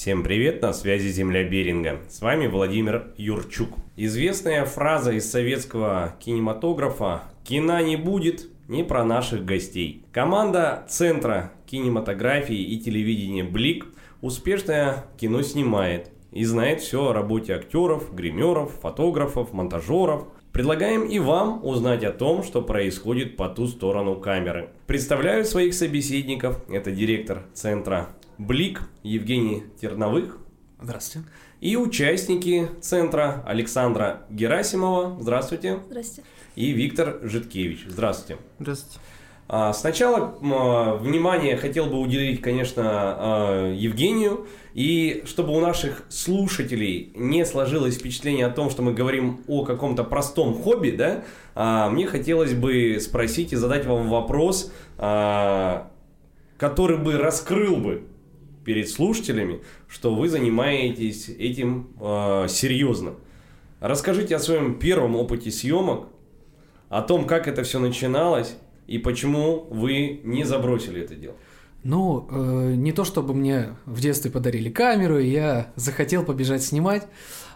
[0.00, 2.00] Всем привет, на связи Земля Беринга.
[2.08, 3.68] С вами Владимир Юрчук.
[3.98, 10.06] Известная фраза из советского кинематографа «Кино не будет, не про наших гостей».
[10.10, 13.88] Команда Центра кинематографии и телевидения «Блик»
[14.22, 21.64] успешное кино снимает и знает все о работе актеров, гримеров, фотографов, монтажеров– Предлагаем и вам
[21.64, 24.70] узнать о том, что происходит по ту сторону камеры.
[24.88, 26.60] Представляю своих собеседников.
[26.68, 28.08] Это директор центра
[28.40, 30.38] Блик Евгений Терновых.
[30.80, 31.28] Здравствуйте.
[31.60, 35.18] И участники центра Александра Герасимова.
[35.20, 35.80] Здравствуйте.
[35.90, 36.26] Здравствуйте.
[36.56, 37.84] И Виктор Житкевич.
[37.86, 38.40] Здравствуйте.
[38.58, 38.98] Здравствуйте.
[39.46, 44.46] А, сначала внимание хотел бы уделить, конечно, а, Евгению.
[44.72, 50.02] И чтобы у наших слушателей не сложилось впечатление о том, что мы говорим о каком-то
[50.02, 54.72] простом хобби, да, а, мне хотелось бы спросить и задать вам вопрос,
[56.56, 58.06] который бы раскрыл бы
[58.64, 61.88] перед слушателями, что вы занимаетесь этим
[62.48, 63.14] серьезно.
[63.80, 66.06] Расскажите о своем первом опыте съемок,
[66.90, 71.36] о том, как это все начиналось, и почему вы не забросили это дело?
[71.82, 77.06] Ну, э, не то чтобы мне в детстве подарили камеру, и я захотел побежать снимать,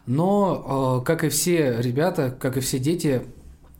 [0.06, 3.22] но, э, как и все ребята, как и все дети,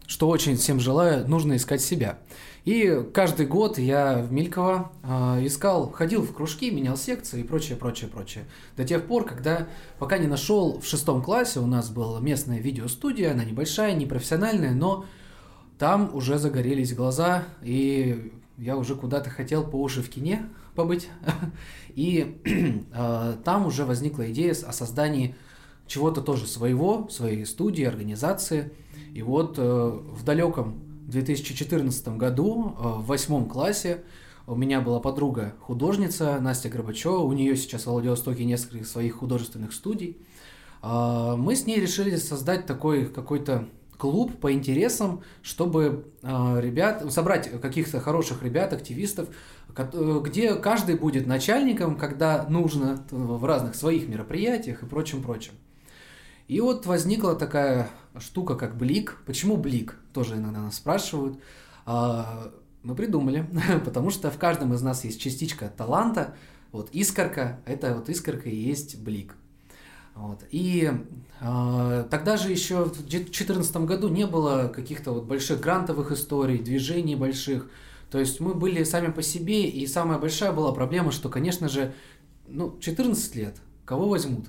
[0.06, 2.18] что очень всем желаю, нужно искать себя.
[2.64, 7.76] И каждый год я в Мильково э, искал, ходил в кружки, менял секции и прочее,
[7.76, 8.44] прочее, прочее.
[8.76, 13.32] До тех пор, когда пока не нашел в шестом классе, у нас была местная видеостудия,
[13.32, 15.04] она небольшая, непрофессиональная, но
[15.78, 21.08] там уже загорелись глаза, и я уже куда-то хотел по уши в кине побыть.
[21.94, 22.40] И
[22.92, 25.34] э, там уже возникла идея о создании
[25.86, 28.72] чего-то тоже своего, своей студии, организации.
[29.12, 34.04] И вот э, в далеком 2014 году, э, в восьмом классе,
[34.46, 39.72] у меня была подруга художница Настя Горбачева, у нее сейчас в Владивостоке несколько своих художественных
[39.72, 40.18] студий.
[40.82, 47.60] Э, мы с ней решили создать такой какой-то клуб по интересам, чтобы э, ребят, собрать
[47.60, 49.28] каких-то хороших ребят, активистов,
[49.68, 55.52] где каждый будет начальником, когда нужно, в разных своих мероприятиях и прочем-прочем.
[56.48, 57.88] И вот возникла такая
[58.20, 59.22] штука, как Блик.
[59.26, 59.96] Почему Блик?
[60.12, 61.38] Тоже иногда нас спрашивают.
[61.86, 62.52] А,
[62.82, 63.48] мы придумали,
[63.84, 66.34] потому что в каждом из нас есть частичка таланта.
[66.72, 69.34] Вот искорка, это вот искорка и есть Блик.
[70.14, 70.44] Вот.
[70.50, 70.90] И
[71.40, 77.16] э, тогда же еще в 2014 году не было каких-то вот больших грантовых историй, движений
[77.16, 77.68] больших.
[78.10, 81.94] То есть мы были сами по себе, и самая большая была проблема, что, конечно же,
[82.46, 84.46] ну, 14 лет, кого возьмут?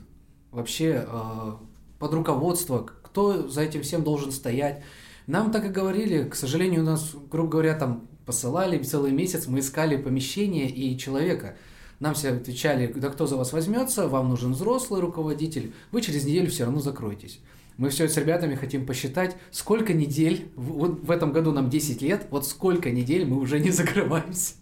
[0.52, 1.52] Вообще э,
[1.98, 4.84] под руководство, кто за этим всем должен стоять?
[5.26, 9.60] Нам так и говорили, к сожалению, у нас, грубо говоря, там посылали целый месяц, мы
[9.60, 11.56] искали помещение и человека–
[12.00, 16.50] нам все отвечали, да кто за вас возьмется, вам нужен взрослый руководитель, вы через неделю
[16.50, 17.40] все равно закроетесь.
[17.78, 22.28] Мы все с ребятами хотим посчитать, сколько недель, вот в этом году нам 10 лет,
[22.32, 24.56] вот сколько недель мы уже не закрываемся.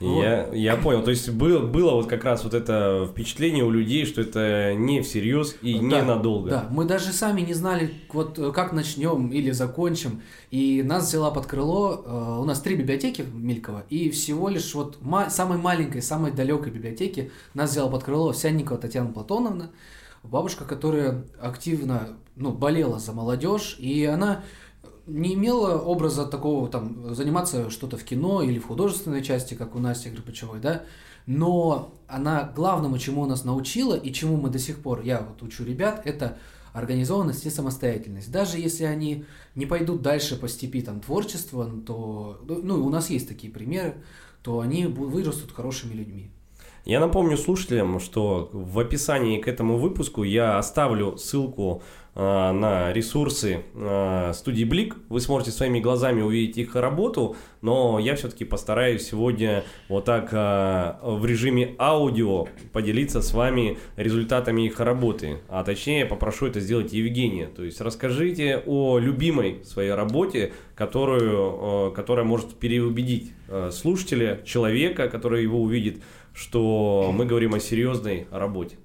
[0.00, 1.02] Я, я понял.
[1.02, 5.02] То есть было, было вот как раз вот это впечатление у людей, что это не
[5.02, 6.50] всерьез и да, не надолго.
[6.50, 10.22] Да, мы даже сами не знали, вот как начнем или закончим.
[10.50, 14.74] И нас взяла под крыло, э, у нас три библиотеки в Мильково, и всего лишь
[14.74, 19.70] вот ма- самой маленькой, самой далекой библиотеки нас взяла под крыло Овсянникова Татьяна Платоновна,
[20.22, 24.42] бабушка, которая активно ну, болела за молодежь, и она
[25.08, 29.78] не имела образа такого, там, заниматься что-то в кино или в художественной части, как у
[29.78, 30.84] Насти Горбачевой, да,
[31.26, 35.64] но она главному, чему нас научила и чему мы до сих пор, я вот учу
[35.64, 36.38] ребят, это
[36.72, 38.30] организованность и самостоятельность.
[38.30, 39.24] Даже если они
[39.54, 43.96] не пойдут дальше по степи там, творчества, то, ну, у нас есть такие примеры,
[44.42, 46.30] то они вырастут хорошими людьми.
[46.88, 51.82] Я напомню слушателям, что в описании к этому выпуску я оставлю ссылку
[52.20, 54.96] Э, на ресурсы э, студии Блик.
[55.08, 60.94] Вы сможете своими глазами увидеть их работу, но я все-таки постараюсь сегодня вот так э,
[61.00, 65.38] в режиме аудио поделиться с вами результатами их работы.
[65.48, 67.46] А точнее попрошу это сделать Евгения.
[67.46, 73.32] То есть расскажите о любимой своей работе, которую, которая может переубедить
[73.70, 76.02] слушателя, человека, который его увидит,
[76.38, 78.76] что мы говорим о серьезной работе.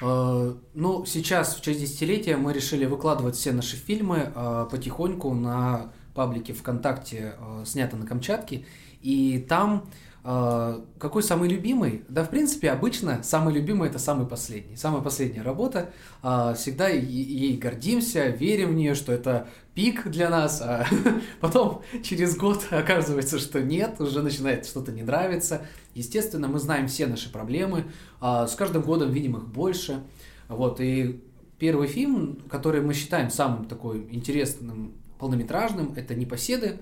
[0.00, 5.92] Э, ну, сейчас, в честь десятилетия, мы решили выкладывать все наши фильмы э, потихоньку на
[6.14, 8.64] паблике ВКонтакте э, снято на Камчатке,
[9.02, 9.90] и там
[10.22, 12.04] какой самый любимый?
[12.08, 14.76] Да, в принципе, обычно самый любимый это самый последний.
[14.76, 15.92] Самая последняя работа.
[16.22, 20.86] Э, всегда ей гордимся, верим в нее, что это пик для нас, а
[21.40, 25.62] потом через год оказывается, что нет, уже начинает что-то не нравиться.
[25.94, 27.86] Естественно, мы знаем все наши проблемы,
[28.20, 30.02] э, с каждым годом видим их больше.
[30.48, 31.22] Вот, и
[31.58, 36.80] первый фильм, который мы считаем самым такой интересным полнометражным, это «Непоседы».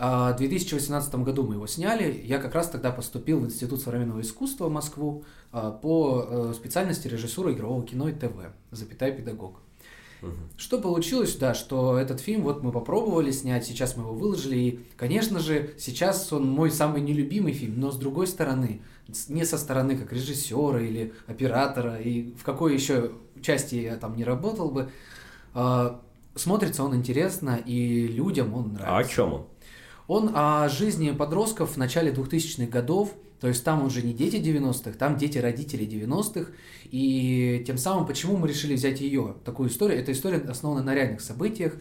[0.00, 2.20] А, в 2018 году мы его сняли.
[2.24, 7.08] Я как раз тогда поступил в Институт современного искусства в Москву а, по э, специальности
[7.08, 8.32] режиссура игрового кино и ТВ,
[8.70, 9.60] запятая педагог.
[10.22, 10.32] Угу.
[10.56, 14.80] Что получилось, да, что этот фильм вот мы попробовали снять, сейчас мы его выложили, и,
[14.96, 18.82] конечно же, сейчас он мой самый нелюбимый фильм, но с другой стороны,
[19.28, 23.12] не со стороны как режиссера или оператора, и в какой еще
[23.42, 24.90] части я там не работал бы,
[25.54, 26.00] а,
[26.36, 28.96] смотрится он интересно, и людям он нравится.
[28.96, 29.46] А о чем он?
[30.08, 34.98] Он о жизни подростков в начале 2000-х годов, то есть там уже не дети 90-х,
[34.98, 36.50] там дети родителей 90-х.
[36.90, 40.00] И тем самым, почему мы решили взять ее, такую историю?
[40.00, 41.74] Эта история основана на реальных событиях.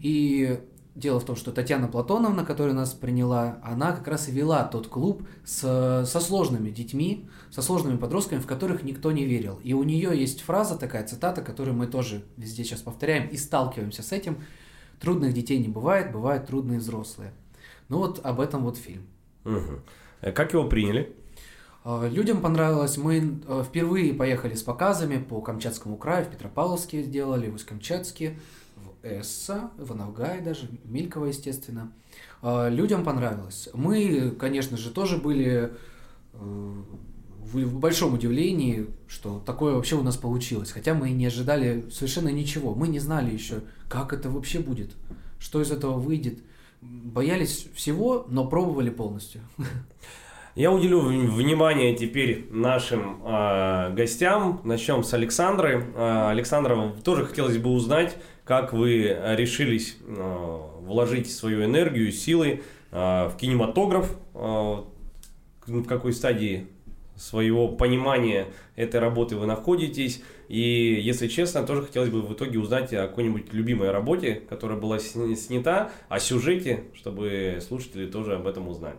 [0.00, 0.58] И
[0.94, 4.86] Дело в том, что Татьяна Платоновна, которая нас приняла, она как раз и вела тот
[4.86, 9.58] клуб с, со сложными детьми, со сложными подростками, в которых никто не верил.
[9.64, 14.04] И у нее есть фраза такая, цитата, которую мы тоже везде сейчас повторяем и сталкиваемся
[14.04, 14.38] с этим.
[15.00, 17.32] Трудных детей не бывает, бывают трудные взрослые.
[17.88, 19.06] Ну вот об этом вот фильм.
[19.44, 20.32] Угу.
[20.34, 21.14] Как его приняли?
[21.84, 22.96] А, людям понравилось.
[22.96, 28.38] Мы э, впервые поехали с показами по Камчатскому краю, в Петропавловске сделали, в Усть-Камчатске.
[29.02, 31.92] Эсса, Ванавгай даже, Милькова, естественно.
[32.40, 33.68] А, людям понравилось.
[33.74, 35.74] Мы, конечно же, тоже были
[36.32, 36.82] э,
[37.44, 40.72] в большом удивлении, что такое вообще у нас получилось.
[40.72, 42.74] Хотя мы не ожидали совершенно ничего.
[42.74, 44.92] Мы не знали еще, как это вообще будет,
[45.38, 46.38] что из этого выйдет.
[46.84, 49.40] Боялись всего, но пробовали полностью.
[50.54, 54.60] Я уделю внимание теперь нашим э, гостям.
[54.62, 55.84] Начнем с Александры.
[55.96, 63.28] Э, Александра, тоже хотелось бы узнать, как вы решились э, вложить свою энергию, силы э,
[63.28, 64.76] в кинематограф, э,
[65.66, 66.68] в какой стадии
[67.16, 68.46] своего понимания
[68.76, 70.22] этой работы вы находитесь.
[70.48, 74.98] И, если честно, тоже хотелось бы в итоге узнать о какой-нибудь любимой работе, которая была
[74.98, 78.96] снята, о сюжете, чтобы слушатели тоже об этом узнали.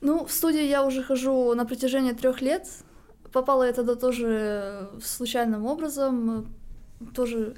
[0.00, 2.68] Ну, в студии я уже хожу на протяжении трех лет.
[3.32, 6.54] Попала я тогда тоже случайным образом
[7.14, 7.56] тоже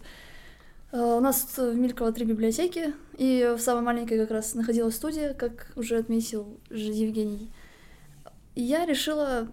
[0.93, 5.35] э, у нас в Мильково три библиотеки, и в самой маленькой как раз находилась студия,
[5.35, 7.51] как уже отметил Евгений.
[8.57, 9.49] Я решила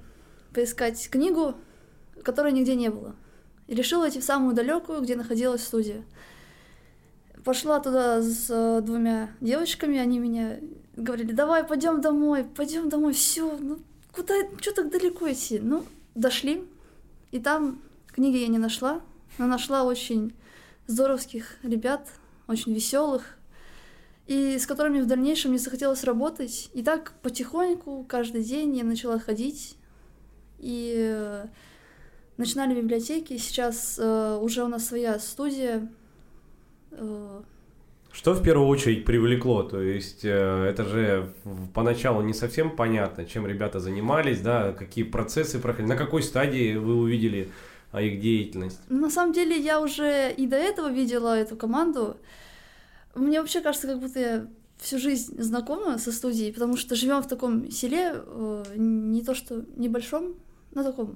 [0.54, 1.56] поискать книгу,
[2.24, 3.16] которой нигде не было.
[3.68, 6.04] И решила идти в самую далекую, где находилась студия.
[7.44, 10.60] Пошла туда с э, двумя девочками, они меня
[10.96, 13.80] говорили, давай, пойдем домой, пойдем домой, все, ну
[14.14, 15.60] куда, что так далеко идти?
[15.60, 15.86] Ну,
[16.16, 16.64] дошли,
[17.32, 19.02] и там книги я не нашла,
[19.38, 20.34] но нашла очень
[20.88, 22.08] здоровских ребят,
[22.48, 23.38] очень веселых,
[24.28, 26.70] и с которыми в дальнейшем мне захотелось работать.
[26.74, 29.78] И так потихоньку, каждый день я начала ходить,
[30.60, 31.46] и э,
[32.38, 33.38] начинали библиотеки.
[33.38, 35.90] Сейчас э, уже у нас своя студия.
[36.92, 37.42] Э,
[38.14, 39.64] что в первую очередь привлекло?
[39.64, 41.34] То есть э, это же
[41.74, 46.96] поначалу не совсем понятно, чем ребята занимались, да, какие процессы проходили, на какой стадии вы
[46.96, 47.50] увидели
[47.92, 48.80] а их деятельность?
[48.90, 52.18] На самом деле я уже и до этого видела эту команду.
[53.16, 57.28] Мне вообще кажется, как будто я всю жизнь знакома со студией, потому что живем в
[57.28, 60.36] таком селе, э, не то что небольшом,
[60.74, 61.16] но таком.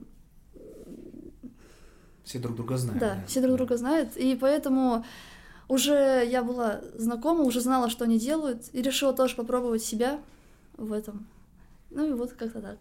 [2.23, 2.99] Все друг друга знают.
[2.99, 5.05] Да, да, все друг друга знают, и поэтому
[5.67, 10.19] уже я была знакома, уже знала, что они делают, и решила тоже попробовать себя
[10.77, 11.27] в этом.
[11.89, 12.77] Ну и вот как-то так.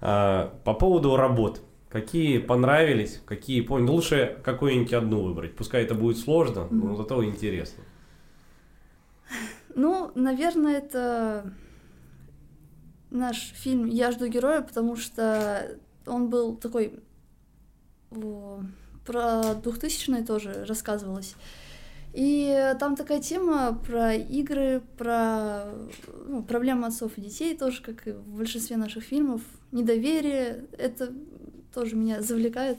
[0.00, 1.60] А, по поводу работ.
[1.88, 3.86] Какие понравились, какие понял.
[3.86, 5.54] Ну, лучше какую-нибудь одну выбрать.
[5.54, 7.84] Пускай это будет сложно, но зато интересно.
[9.74, 11.52] Ну, наверное, это
[13.10, 17.00] наш фильм «Я жду героя», потому что он был такой...
[19.04, 21.34] Про 2000-е тоже рассказывалось.
[22.12, 25.64] И там такая тема про игры, про
[26.26, 29.40] ну, проблемы отцов и детей, тоже, как и в большинстве наших фильмов.
[29.72, 31.12] Недоверие— это
[31.74, 32.78] тоже меня завлекает.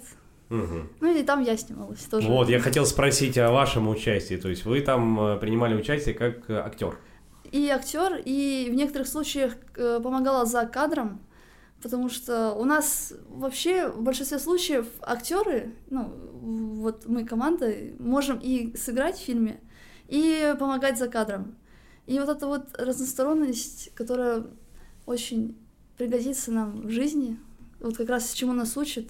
[0.54, 0.88] Угу.
[1.02, 2.28] Ну и там я снималась тоже.
[2.28, 4.36] Вот, я хотел спросить о вашем участии.
[4.36, 7.00] То есть вы там э, принимали участие как э, актер?
[7.52, 11.22] И актер, и в некоторых случаях э, помогала за кадром,
[11.82, 18.78] потому что у нас вообще в большинстве случаев актеры, ну, вот мы команда, можем и
[18.78, 19.60] сыграть в фильме,
[20.08, 21.56] и помогать за кадром.
[22.06, 24.46] И вот эта вот разносторонность, которая
[25.08, 25.58] очень
[25.98, 27.40] пригодится нам в жизни,
[27.80, 29.06] вот как раз чему нас учат.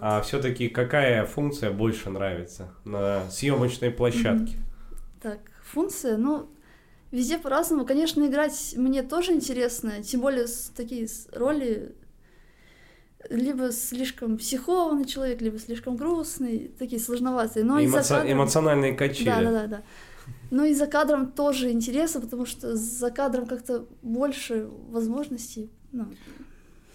[0.00, 4.56] А все-таки какая функция больше нравится на съемочной площадке?
[5.22, 6.48] Так, функция, ну,
[7.10, 7.86] везде по-разному.
[7.86, 11.94] Конечно, играть мне тоже интересно, тем более с такие роли
[13.30, 17.64] либо слишком психованный человек, либо слишком грустный, такие сложноватые.
[17.64, 18.08] Но Эмоци...
[18.08, 18.32] кадром...
[18.32, 19.26] Эмоциональные качели.
[19.26, 19.82] Да, да, да, да.
[20.50, 25.70] Но и за кадром тоже интересно, потому что за кадром как-то больше возможностей.
[25.92, 26.06] Ну,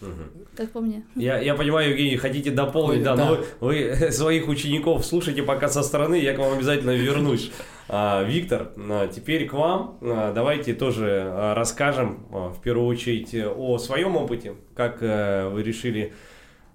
[0.02, 0.46] Угу.
[0.56, 1.04] Как по мне.
[1.16, 5.44] Я, я понимаю, Евгений, хотите дополнить, Ой, да, да, но вы, вы своих учеников слушайте
[5.44, 7.52] пока со стороны, я к вам обязательно вернусь.
[7.94, 9.98] А, Виктор, а, теперь к вам.
[10.02, 16.14] А, давайте тоже а, расскажем в первую очередь о своем опыте, как вы решили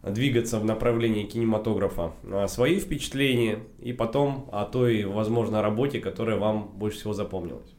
[0.02, 2.12] двигаться в направлении кинематографа,
[2.49, 7.75] свои впечатления и потом о той, возможно, работе, которая вам больше всего запомнилась.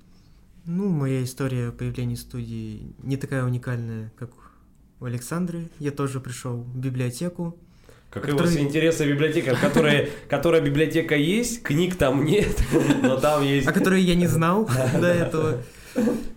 [0.65, 4.31] Ну, моя история появления студии не такая уникальная, как
[4.99, 5.69] у Александры.
[5.79, 7.57] Я тоже пришел в библиотеку.
[8.09, 8.47] Какие который...
[8.47, 12.57] у вас интересы библиотека, которая, которая библиотека есть, книг там нет,
[13.01, 13.67] но там есть.
[13.67, 15.61] О которой я не знал до этого.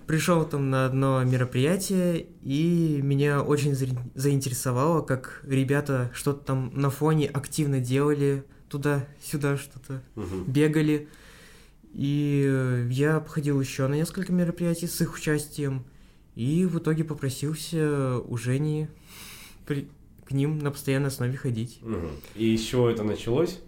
[0.07, 3.75] Пришел там на одно мероприятие, и меня очень
[4.15, 10.45] заинтересовало, как ребята что-то там на фоне активно делали, туда-сюда что-то угу.
[10.47, 11.09] бегали.
[11.93, 15.85] И я обходил еще на несколько мероприятий с их участием.
[16.41, 18.89] И в итоге попросился у Жени
[19.67, 19.87] при...
[20.25, 21.81] к ним на постоянной основе ходить.
[21.83, 22.09] Угу.
[22.35, 23.61] И с чего это началось?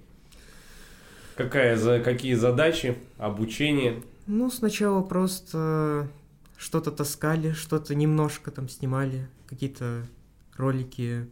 [1.37, 4.02] Какая, за, какие задачи, обучение?
[4.26, 6.09] Ну, сначала просто
[6.57, 10.07] что-то таскали, что-то немножко там снимали, какие-то
[10.57, 11.29] ролики,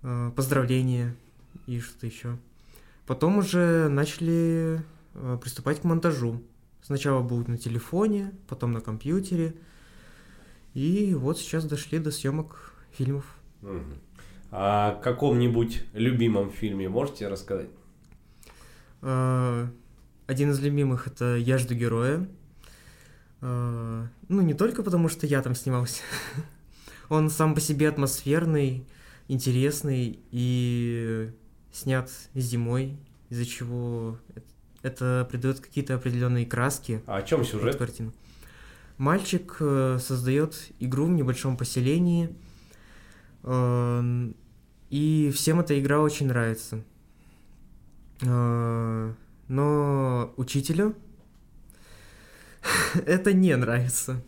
[0.00, 1.14] э, поздравления
[1.66, 2.38] и что-то еще.
[3.06, 6.42] Потом уже начали э, приступать к монтажу.
[6.80, 9.54] Сначала был на телефоне, потом на компьютере.
[10.74, 13.24] И вот сейчас дошли до съемок фильмов.
[13.62, 13.80] Угу.
[14.50, 17.68] О каком-нибудь любимом фильме можете рассказать?
[19.02, 19.68] А,
[20.26, 22.28] один из любимых это «Я жду героя».
[23.40, 26.02] А, ну, не только потому, что я там снимался.
[27.08, 28.84] Он сам по себе атмосферный,
[29.28, 31.30] интересный и
[31.72, 32.96] снят зимой,
[33.28, 34.18] из-за чего
[34.82, 37.02] это придает какие-то определенные краски.
[37.06, 37.76] А о чем сюжет?
[37.76, 38.12] Картину.
[38.98, 42.34] Мальчик э, создает игру в небольшом поселении,
[43.42, 44.30] э,
[44.90, 46.84] и всем эта игра очень нравится.
[48.22, 49.12] Э,
[49.48, 50.94] но учителю
[53.06, 54.22] это не нравится.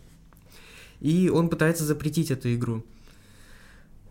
[1.00, 2.84] И он пытается запретить эту игру.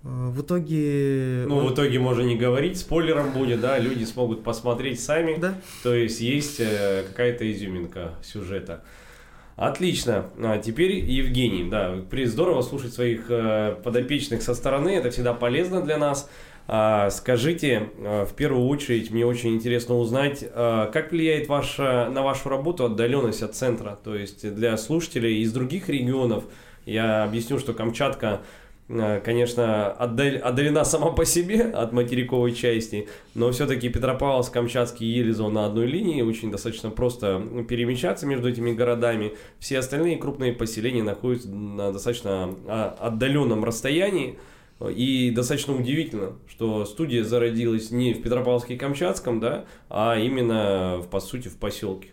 [0.04, 1.46] А, в итоге...
[1.48, 1.68] Ну, он...
[1.68, 5.38] в итоге можно не говорить, спойлером будет, да, люди смогут посмотреть сами.
[5.38, 5.60] Да.
[5.84, 8.84] То есть есть э, какая-то изюминка сюжета.
[9.56, 10.26] Отлично.
[10.38, 11.96] А теперь Евгений, да,
[12.26, 16.30] здорово слушать своих э, подопечных со стороны, это всегда полезно для нас.
[16.68, 22.22] А, скажите, э, в первую очередь, мне очень интересно узнать, э, как влияет ваша, на
[22.22, 23.98] вашу работу отдаленность от центра?
[24.04, 26.44] То есть для слушателей из других регионов,
[26.86, 28.42] я объясню, что Камчатка
[28.88, 35.66] конечно, отдалена сама по себе от материковой части, но все-таки Петропавловск, Камчатский и Елизон на
[35.66, 39.34] одной линии, очень достаточно просто перемещаться между этими городами.
[39.60, 44.38] Все остальные крупные поселения находятся на достаточно а, отдаленном расстоянии,
[44.82, 51.22] и достаточно удивительно, что студия зародилась не в Петропавловске и Камчатском, да, а именно, по
[51.22, 52.10] сути, в поселке.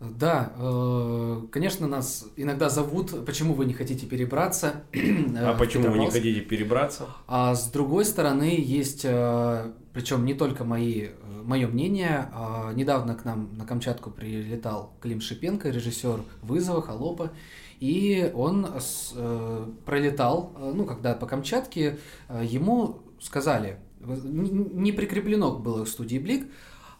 [0.00, 4.84] Да, э, конечно, нас иногда зовут, почему вы не хотите перебраться.
[5.36, 7.06] А почему вы не хотите перебраться?
[7.26, 11.08] А с другой стороны, есть, э, причем не только мои,
[11.42, 17.32] мое мнение, а недавно к нам на Камчатку прилетал Клим Шипенко, режиссер «Вызова», «Холопа»,
[17.80, 21.98] и он э, пролетал, ну, когда по Камчатке,
[22.40, 26.46] ему сказали, не прикреплено было к студии «Блик»,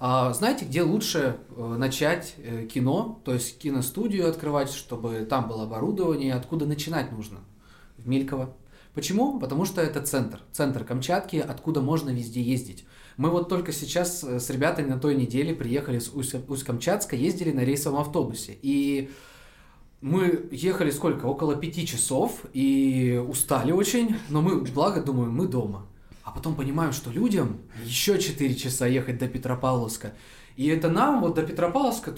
[0.00, 5.64] а знаете, где лучше э, начать э, кино, то есть киностудию открывать, чтобы там было
[5.64, 7.40] оборудование, откуда начинать нужно?
[7.96, 8.54] В Мельково.
[8.94, 9.40] Почему?
[9.40, 12.84] Потому что это центр, центр Камчатки, откуда можно везде ездить.
[13.16, 17.64] Мы вот только сейчас э, с ребятами на той неделе приехали с Усть-Камчатска, ездили на
[17.64, 18.56] рейсовом автобусе.
[18.62, 19.10] И
[20.00, 21.26] мы ехали сколько?
[21.26, 25.88] Около пяти часов и устали очень, но мы, благо, думаю, мы дома
[26.28, 30.12] а потом понимаем, что людям еще 4 часа ехать до Петропавловска.
[30.56, 32.12] И это нам вот до Петропавловска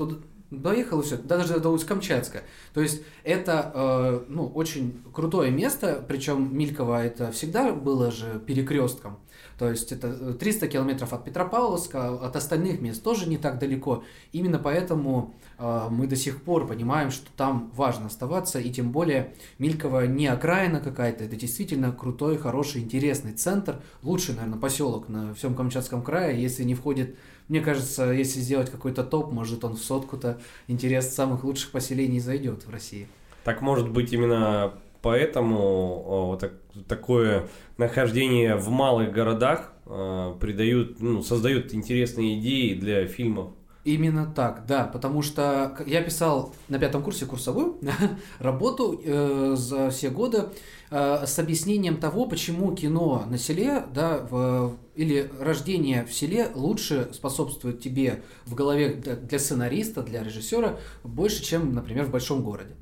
[0.50, 2.42] туда доехало все, даже до Усть-Камчатска.
[2.74, 9.18] То есть это э, ну, очень крутое место, причем Мильково это всегда было же перекрестком.
[9.58, 14.04] То есть это 300 километров от Петропавловска, от остальных мест тоже не так далеко.
[14.32, 19.34] Именно поэтому э, мы до сих пор понимаем, что там важно оставаться, и тем более
[19.58, 25.54] Мильково не окраина какая-то, это действительно крутой, хороший, интересный центр, лучший, наверное, поселок на всем
[25.54, 27.16] Камчатском крае, если не входит
[27.50, 32.64] мне кажется, если сделать какой-то топ, может он в сотку-то интерес самых лучших поселений зайдет
[32.64, 33.08] в России.
[33.42, 36.52] Так может быть именно поэтому вот так,
[36.86, 43.50] такое нахождение в малых городах э, придают, ну, создают интересные идеи для фильмов.
[43.82, 47.80] Именно так, да, потому что я писал на пятом курсе курсовую
[48.38, 50.50] работу э, за все годы
[50.90, 57.10] э, с объяснением того, почему кино на селе, да, в, или рождение в селе лучше
[57.12, 62.74] способствует тебе в голове для сценариста, для режиссера больше, чем, например, в большом городе.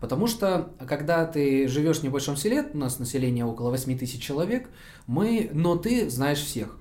[0.00, 4.68] Потому что, когда ты живешь в небольшом селе, у нас население около 8 тысяч человек,
[5.06, 6.78] мы, но ты знаешь всех.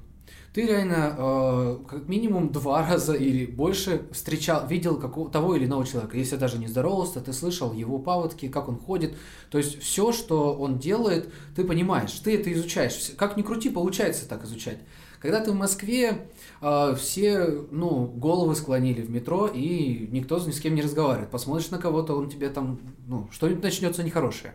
[0.55, 5.85] Ты реально э, как минимум два раза или больше встречал, видел какого, того или иного
[5.85, 6.17] человека.
[6.17, 9.17] Если даже не здоровался, ты слышал его паводки, как он ходит.
[9.51, 13.11] То есть все, что он делает, ты понимаешь, ты это изучаешь.
[13.17, 14.77] Как ни крути, получается так изучать.
[15.19, 16.29] Когда ты в Москве,
[16.61, 21.31] э, все, ну, головы склонили в метро, и никто ни с кем не разговаривает.
[21.31, 24.53] Посмотришь на кого-то, он тебе там, ну, что-нибудь начнется нехорошее.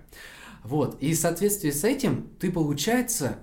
[0.65, 0.97] Вот.
[1.01, 3.37] И в соответствии с этим ты, получается,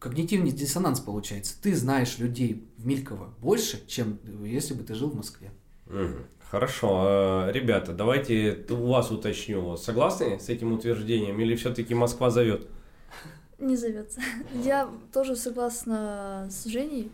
[0.00, 1.54] когнитивный диссонанс получается.
[1.62, 5.52] Ты знаешь людей в Мильково больше, чем если бы ты жил в Москве.
[6.50, 6.88] Хорошо.
[7.04, 9.76] А, ребята, давайте у вас уточню.
[9.76, 12.66] Согласны с этим утверждением или все-таки Москва зовет?
[13.58, 14.20] Не зовется.
[14.64, 17.12] Я тоже согласна с Женей.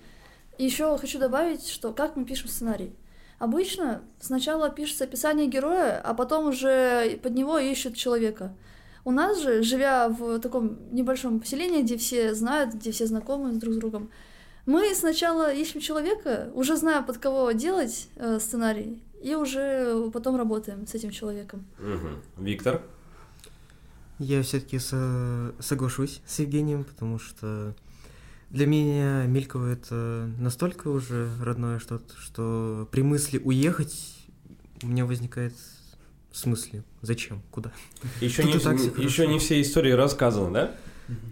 [0.56, 2.94] еще хочу добавить, что как мы пишем сценарий.
[3.38, 8.54] Обычно сначала пишется описание героя, а потом уже под него ищут человека.
[9.06, 13.74] У нас же, живя в таком небольшом поселении, где все знают, где все знакомы друг
[13.74, 14.10] с другом,
[14.66, 20.88] мы сначала ищем человека, уже зная, под кого делать э, сценарий, и уже потом работаем
[20.88, 21.64] с этим человеком.
[21.78, 22.44] Угу.
[22.44, 22.82] Виктор?
[24.18, 27.76] Я все-таки со- соглашусь с Евгением, потому что
[28.50, 34.16] для меня Мильково это настолько уже родное что-то, что при мысли уехать
[34.82, 35.54] у меня возникает
[36.36, 37.72] в смысле, зачем, куда?
[38.20, 40.74] Еще, не, так еще не все истории рассказаны, да?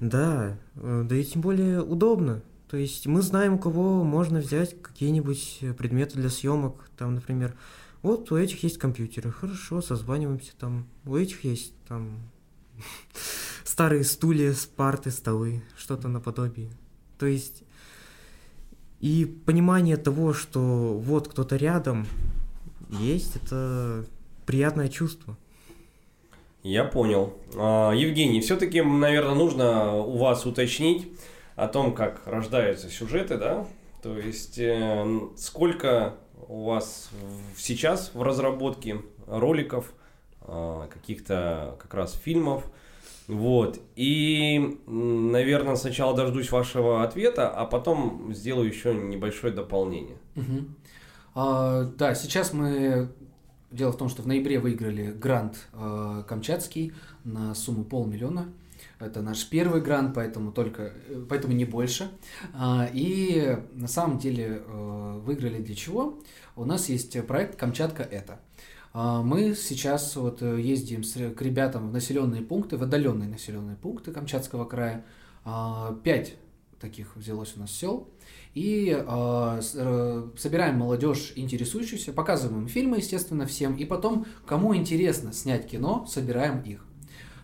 [0.00, 2.42] Да, э, да и тем более удобно.
[2.68, 7.54] То есть мы знаем, у кого можно взять какие-нибудь предметы для съемок, там, например,
[8.02, 12.18] вот у этих есть компьютеры, хорошо, созваниваемся там, у этих есть там
[13.64, 16.70] старые стулья, парты, столы, что-то наподобие.
[17.18, 17.64] То есть
[19.00, 22.06] и понимание того, что вот кто-то рядом
[22.90, 24.06] есть, это
[24.46, 25.36] приятное чувство.
[26.64, 27.34] Я понял.
[27.56, 31.06] А, Евгений, все-таки, наверное, нужно у вас уточнить
[31.56, 33.66] о том, как рождаются сюжеты, да?
[34.02, 36.14] То есть, э, сколько
[36.48, 37.10] у вас
[37.56, 39.92] сейчас в разработке роликов,
[40.40, 42.64] а, каких-то как раз фильмов,
[43.28, 43.78] вот.
[43.94, 50.16] И, наверное, сначала дождусь вашего ответа, а потом сделаю еще небольшое дополнение.
[50.34, 50.64] Угу.
[51.34, 53.10] А, да, сейчас мы
[53.74, 56.92] Дело в том, что в ноябре выиграли грант э, Камчатский
[57.24, 58.46] на сумму полмиллиона.
[59.00, 62.08] Это наш первый грант, поэтому только, э, поэтому не больше.
[62.52, 66.22] А, и на самом деле э, выиграли для чего?
[66.54, 68.38] У нас есть проект «Камчатка это».
[68.92, 71.02] А, мы сейчас вот э, ездим
[71.34, 75.04] к ребятам в населенные пункты, в отдаленные населенные пункты Камчатского края.
[75.44, 76.36] А, пять
[76.78, 78.08] таких взялось у нас сел
[78.54, 85.66] и э, э, собираем молодежь интересующуюся, показываем фильмы, естественно, всем, и потом, кому интересно снять
[85.68, 86.86] кино, собираем их.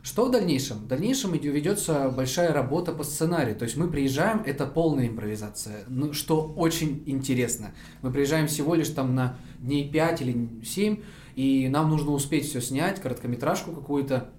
[0.03, 0.79] Что в дальнейшем?
[0.79, 3.55] В дальнейшем ведется большая работа по сценарию.
[3.55, 7.75] То есть мы приезжаем, это полная импровизация, ну, что очень интересно.
[8.01, 11.03] Мы приезжаем всего лишь там на дней 5 или 7,
[11.37, 14.31] и нам нужно успеть все снять, короткометражку какую-то.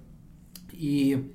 [0.71, 1.31] И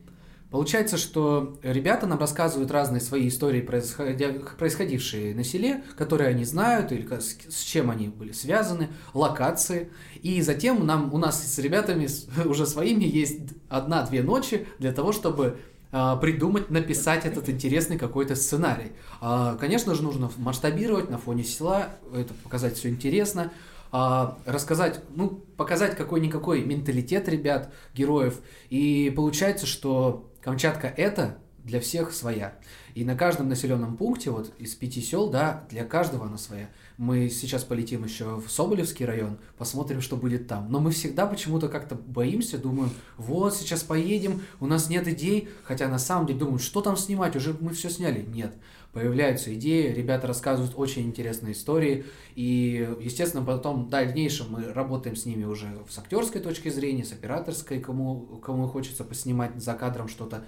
[0.51, 7.07] Получается, что ребята нам рассказывают разные свои истории, происходившие на селе, которые они знают или
[7.19, 9.91] с чем они были связаны, локации.
[10.23, 12.09] И затем нам, у нас с ребятами
[12.49, 15.59] уже своими есть одна-две ночи для того, чтобы
[15.93, 18.93] а, придумать, написать этот интересный какой-то сценарий.
[19.21, 23.53] А, конечно же, нужно масштабировать на фоне села, это показать все интересно,
[23.93, 28.41] а, рассказать, ну, показать какой-никакой менталитет ребят, героев.
[28.69, 32.55] И получается, что Камчатка это для всех своя.
[32.95, 36.71] И на каждом населенном пункте, вот из пяти сел, да, для каждого она своя.
[36.99, 40.71] Мы сейчас полетим еще в Соболевский район, посмотрим, что будет там.
[40.71, 45.89] Но мы всегда почему-то как-то боимся, думаем, вот сейчас поедем, у нас нет идей, хотя
[45.89, 48.25] на самом деле думаем, что там снимать, уже мы все сняли.
[48.25, 48.55] Нет,
[48.97, 55.27] появляются идеи, ребята рассказывают очень интересные истории, и, естественно, потом в дальнейшем мы работаем с
[55.27, 60.47] ними уже с актерской точки зрения, с операторской, кому, кому хочется поснимать за кадром что-то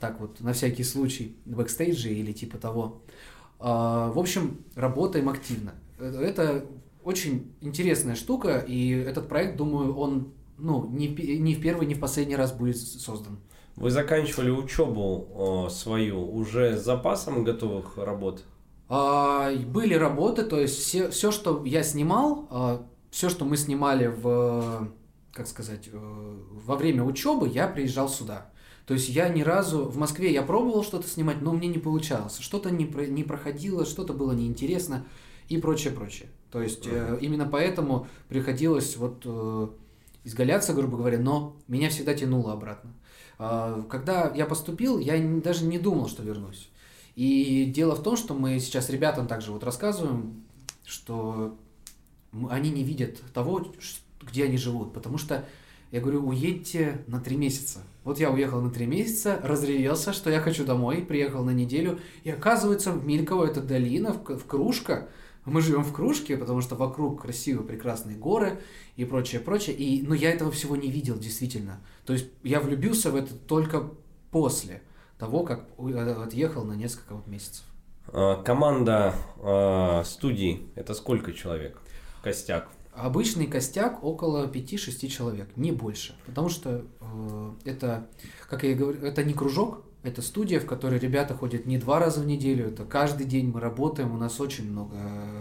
[0.00, 3.02] так вот, на всякий случай, бэкстейджи или типа того.
[3.58, 5.74] А, в общем, работаем активно.
[5.98, 6.64] Это
[7.04, 12.00] очень интересная штука, и этот проект, думаю, он ну, не, не в первый, не в
[12.00, 13.40] последний раз будет создан.
[13.76, 18.44] Вы заканчивали учебу свою уже с запасом готовых работ?
[18.92, 24.08] А, были работы, то есть все, все, что я снимал, а, все, что мы снимали
[24.08, 24.90] в,
[25.32, 28.50] как сказать, э, во время учебы, я приезжал сюда.
[28.86, 32.38] То есть я ни разу в Москве я пробовал что-то снимать, но мне не получалось.
[32.38, 35.06] Что-то не, про, не проходило, что-то было неинтересно
[35.48, 36.28] и прочее, прочее.
[36.50, 37.18] То есть uh-huh.
[37.18, 39.68] э, именно поэтому приходилось вот э,
[40.24, 42.92] изгаляться, грубо говоря, но меня всегда тянуло обратно.
[43.40, 46.68] Э, когда я поступил, я даже не думал, что вернусь.
[47.16, 50.44] И дело в том, что мы сейчас ребятам также вот рассказываем,
[50.84, 51.56] что
[52.50, 53.72] они не видят того,
[54.22, 55.44] где они живут, потому что
[55.90, 57.80] я говорю, уедьте на три месяца.
[58.04, 62.30] Вот я уехал на три месяца, разревелся, что я хочу домой, приехал на неделю, и
[62.30, 65.08] оказывается, в Мильково это долина, в, в Кружка.
[65.50, 68.60] Мы живем в Кружке, потому что вокруг красивые, прекрасные горы
[68.96, 69.74] и прочее, прочее.
[69.74, 71.80] И, но я этого всего не видел, действительно.
[72.06, 73.90] То есть я влюбился в это только
[74.30, 74.82] после
[75.18, 77.64] того, как отъехал на несколько вот месяцев.
[78.12, 81.78] А, команда э, студии это сколько человек?
[82.22, 82.68] Костяк.
[82.92, 86.14] Обычный костяк около 5-6 человек, не больше.
[86.26, 88.06] Потому что э, это,
[88.48, 92.20] как я говорю, это не кружок, это студия, в которой ребята ходят не два раза
[92.20, 94.96] в неделю, это каждый день мы работаем, у нас очень много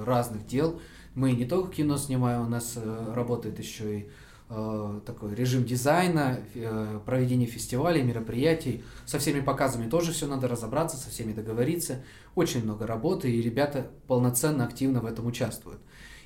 [0.05, 0.79] разных дел.
[1.15, 4.09] Мы не только кино снимаем, у нас э, работает еще и
[4.49, 8.83] э, такой режим дизайна, э, проведение фестивалей, мероприятий.
[9.05, 12.03] Со всеми показами тоже все надо разобраться, со всеми договориться.
[12.35, 15.79] Очень много работы, и ребята полноценно, активно в этом участвуют.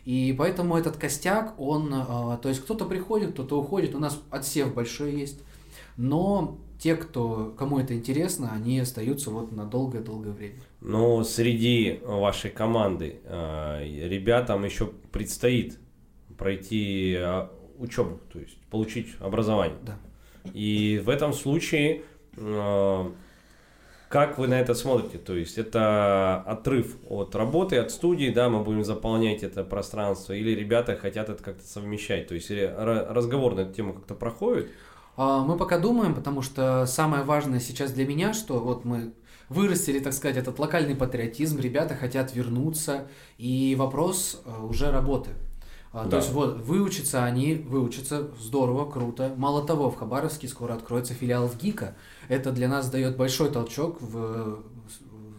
[0.05, 4.73] И поэтому этот костяк, он, а, то есть кто-то приходит, кто-то уходит, у нас отсев
[4.73, 5.39] большой есть,
[5.95, 10.55] но те, кто, кому это интересно, они остаются вот на долгое-долгое время.
[10.81, 15.79] Но среди вашей команды а, ребятам еще предстоит
[16.37, 19.77] пройти а, учебу, то есть получить образование.
[19.81, 19.97] Да.
[20.53, 22.01] И в этом случае
[22.35, 25.19] как вы на это смотрите?
[25.19, 30.51] То есть это отрыв от работы, от студии, да, мы будем заполнять это пространство, или
[30.51, 32.27] ребята хотят это как-то совмещать?
[32.27, 34.69] То есть разговор на эту тему как-то проходит?
[35.15, 39.13] А, мы пока думаем, потому что самое важное сейчас для меня, что вот мы
[39.49, 45.31] вырастили, так сказать, этот локальный патриотизм, ребята хотят вернуться, и вопрос э, уже работы.
[45.91, 46.11] А, да.
[46.11, 49.33] То есть вот выучатся они, выучатся здорово, круто.
[49.37, 51.95] Мало того, в Хабаровске скоро откроется филиал в ГИКа.
[52.29, 54.63] Это для нас дает большой толчок в,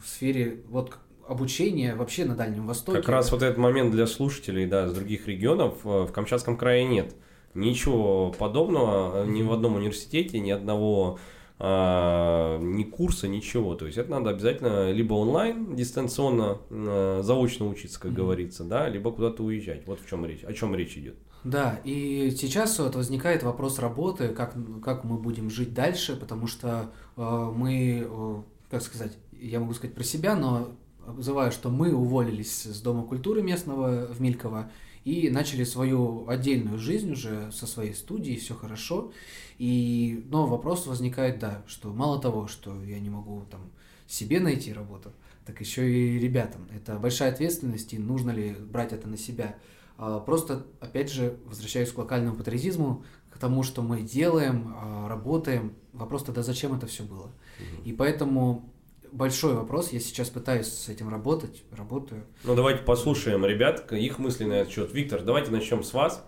[0.00, 2.98] в сфере вот обучения вообще на Дальнем Востоке.
[2.98, 6.84] Как раз вот этот момент для слушателей да, с других регионов э, в Камчатском крае
[6.84, 7.14] нет.
[7.54, 11.18] Ничего подобного ни в одном университете, ни одного
[11.58, 13.74] а, ни курса, ничего.
[13.76, 18.14] То есть это надо обязательно либо онлайн, дистанционно, а, заочно учиться, как mm-hmm.
[18.14, 19.86] говорится, да, либо куда-то уезжать.
[19.86, 21.14] Вот в чем речь, о чем речь идет.
[21.44, 26.90] Да, и сейчас вот возникает вопрос работы, как, как мы будем жить дальше, потому что
[27.16, 28.36] э, мы, э,
[28.70, 30.70] как сказать, я могу сказать про себя, но
[31.06, 34.70] обзываю, что мы уволились с Дома культуры местного в Мильково
[35.04, 39.12] и начали свою отдельную жизнь уже со своей студией, все хорошо.
[39.58, 43.70] И, но вопрос возникает, да, что мало того, что я не могу там
[44.06, 45.12] себе найти работу,
[45.44, 46.66] так еще и ребятам.
[46.74, 49.56] Это большая ответственность, и нужно ли брать это на себя.
[49.98, 55.74] А, просто, опять же, возвращаюсь к локальному патриотизму, к тому, что мы делаем, а, работаем.
[55.92, 57.26] Вопрос тогда, зачем это все было?
[57.26, 57.82] Угу.
[57.84, 58.72] И поэтому
[59.14, 59.92] большой вопрос.
[59.92, 62.24] Я сейчас пытаюсь с этим работать, работаю.
[62.42, 64.18] Ну, давайте послушаем ребят, их
[64.54, 64.92] этот счет.
[64.92, 66.24] Виктор, давайте начнем с вас.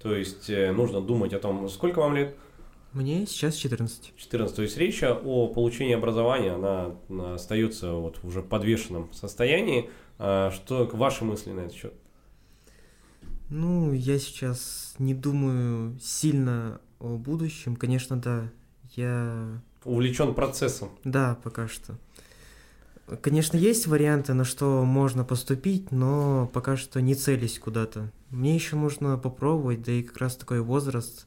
[0.00, 2.36] То есть э, нужно думать о том, сколько вам лет?
[2.92, 4.14] Мне сейчас 14.
[4.16, 4.56] 14.
[4.56, 6.94] То есть речь о получении образования, она
[7.34, 9.90] остается вот уже в подвешенном состоянии.
[10.18, 11.94] А что ваши мысли на этот счет?
[13.48, 17.76] Ну, я сейчас не думаю сильно о будущем.
[17.76, 18.50] Конечно, да,
[18.94, 19.62] я...
[19.84, 20.90] Увлечен процессом.
[21.04, 21.98] Да, пока что.
[23.22, 28.10] Конечно, есть варианты, на что можно поступить, но пока что не целись куда-то.
[28.30, 31.26] Мне еще нужно попробовать, да и как раз такой возраст,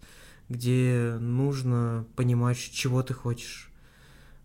[0.50, 3.65] где нужно понимать, чего ты хочешь.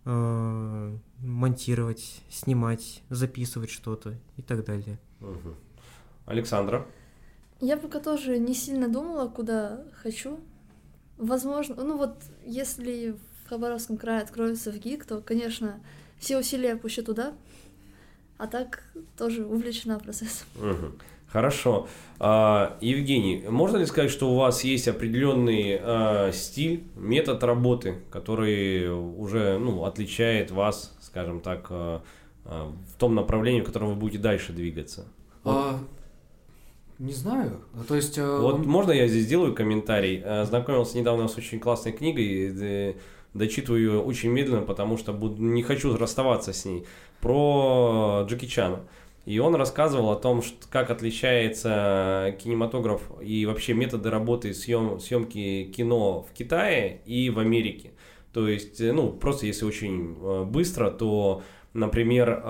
[0.07, 4.99] э, монтировать, снимать, записывать что-то и так далее.
[5.19, 5.55] Мгм.
[6.27, 6.85] Александра?
[7.59, 10.39] Я пока тоже не сильно думала, куда хочу.
[11.17, 15.79] Возможно, ну вот, если в Хабаровском крае откроется в ГИК, то, конечно,
[16.19, 17.33] все усилия пущу туда.
[18.37, 18.83] А так
[19.17, 20.47] тоже увлечена процессом.
[21.27, 21.87] Хорошо.
[22.19, 28.89] А, Евгений, можно ли сказать, что у вас есть определенный а, стиль, метод работы, который
[28.89, 32.01] уже ну, отличает вас, скажем так, а,
[32.45, 35.05] а, в том направлении, в котором вы будете дальше двигаться?
[35.43, 35.79] А,
[36.99, 37.59] не знаю.
[37.87, 38.17] То есть...
[38.17, 40.21] Вот он- можно я здесь сделаю комментарий?
[40.23, 42.93] Э, Знакомился недавно с очень классной книгой, э,
[43.35, 46.85] дочитываю ее очень медленно, потому что буду- не хочу расставаться с ней,
[47.21, 48.79] про Джеки Чана.
[49.25, 55.71] И он рассказывал о том, что, как отличается кинематограф и вообще методы работы съем, съемки
[55.75, 57.91] кино в Китае и в Америке.
[58.33, 61.41] То есть, э, ну, просто если очень э, быстро, то,
[61.73, 62.43] например, э,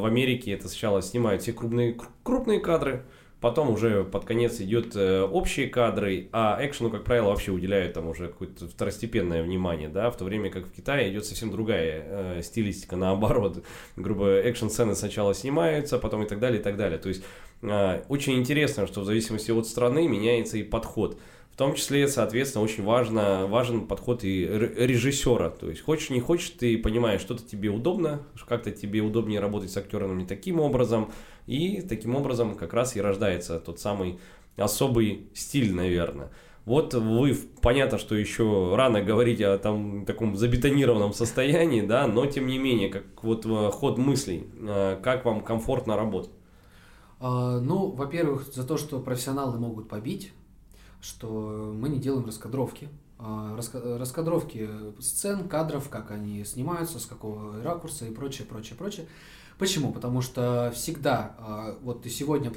[0.00, 3.04] в Америке это сначала снимают все крупные, кру- крупные кадры,
[3.40, 8.08] Потом уже под конец идет э, общие кадры, а экшену, как правило, вообще уделяют там
[8.08, 12.42] уже какое-то второстепенное внимание, да, в то время как в Китае идет совсем другая э,
[12.42, 13.64] стилистика, наоборот.
[13.94, 16.98] Грубо экшн-сцены сначала снимаются, потом и так далее, и так далее.
[16.98, 17.22] То есть
[17.62, 21.16] э, очень интересно, что в зависимости от страны меняется и подход.
[21.52, 25.50] В том числе, соответственно, очень важно, важен подход и режиссера.
[25.50, 29.76] То есть, хочешь не хочешь, ты понимаешь, что-то тебе удобно, как-то тебе удобнее работать с
[29.76, 31.10] актерами таким образом.
[31.48, 34.20] И таким образом как раз и рождается тот самый
[34.56, 36.30] особый стиль, наверное.
[36.66, 42.46] Вот вы, понятно, что еще рано говорить о там таком забетонированном состоянии, да, но тем
[42.46, 46.30] не менее, как вот э, ход мыслей, э, как вам комфортно работать?
[47.20, 50.32] А, Ну, во-первых, за то, что профессионалы могут побить,
[51.00, 52.88] что мы не делаем раскадровки.
[53.18, 54.68] А, раска- Раскадровки
[55.00, 59.06] сцен, кадров, как они снимаются, с какого ракурса и прочее, прочее, прочее.
[59.58, 59.92] Почему?
[59.92, 62.52] Потому что всегда, а, вот ты сегодня,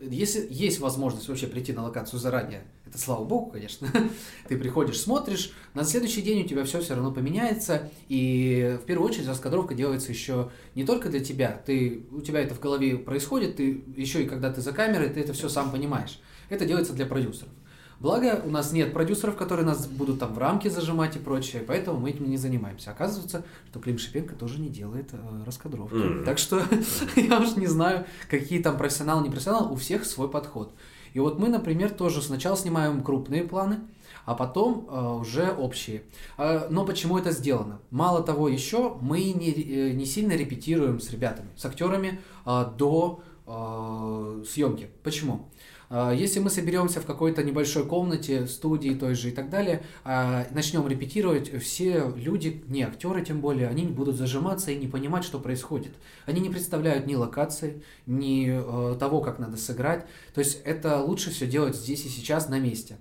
[0.00, 3.88] если есть возможность вообще прийти на локацию заранее, это слава богу, конечно,
[4.48, 9.10] ты приходишь, смотришь, на следующий день у тебя все все равно поменяется, и в первую
[9.10, 13.56] очередь раскадровка делается еще не только для тебя, ты, у тебя это в голове происходит,
[13.56, 16.20] ты еще и когда ты за камерой, ты это все сам понимаешь.
[16.48, 17.50] Это делается для продюсеров.
[17.98, 21.98] Благо, у нас нет продюсеров, которые нас будут там в рамки зажимать и прочее, поэтому
[21.98, 22.90] мы этим не занимаемся.
[22.90, 25.94] Оказывается, что Клим Шипенко тоже не делает э, раскадровки.
[25.94, 26.24] Мгм.
[26.24, 26.62] Так что
[27.16, 30.74] я уж не знаю, какие там профессионалы, не профессионалы, у всех свой подход.
[31.14, 33.78] И вот мы, например, тоже сначала снимаем крупные планы,
[34.26, 36.02] а потом э, уже общие.
[36.36, 37.80] Э, но почему это сделано?
[37.90, 43.22] Мало того, еще мы не, э, не сильно репетируем с ребятами, с актерами э, до
[43.46, 44.90] э, съемки.
[45.02, 45.48] Почему?
[45.90, 50.44] Э, Если мы соберемся в какой-то небольшой комнате, студии той же и так далее, э,
[50.52, 55.38] начнем репетировать, все люди, не актеры тем более, они будут зажиматься и не понимать, что
[55.38, 55.92] происходит.
[56.26, 60.06] Они не представляют ни локации, ни э, того, как надо сыграть.
[60.34, 62.96] То есть это лучше все делать здесь и сейчас на месте.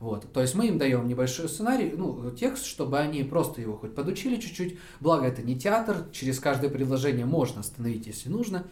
[0.00, 0.32] Вот.
[0.32, 4.40] То есть мы им даем небольшой сценарий, ну, текст, чтобы они просто его хоть подучили
[4.40, 4.78] чуть-чуть.
[4.98, 8.66] Благо это не театр, через каждое предложение можно остановить, если нужно.